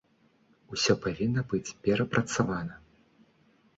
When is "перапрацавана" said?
1.89-2.75